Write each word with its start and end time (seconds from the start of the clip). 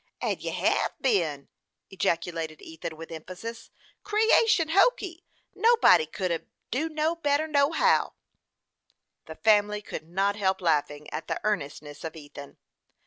"And 0.19 0.41
you 0.41 0.51
hev 0.51 0.93
been!" 0.99 1.47
ejaculated 1.91 2.59
Ethan, 2.59 2.97
with 2.97 3.11
emphasis. 3.11 3.69
"Creation 4.01 4.69
hokee! 4.69 5.23
nobody 5.53 6.07
couldn't 6.07 6.47
do 6.71 6.89
no 6.89 7.15
better, 7.15 7.45
nohow!" 7.47 8.13
The 9.27 9.35
family 9.35 9.83
could 9.83 10.09
not 10.09 10.35
help 10.35 10.59
laughing 10.59 11.07
at 11.11 11.27
the 11.27 11.39
earnestness 11.43 12.03
of 12.03 12.15
Ethan. 12.15 12.57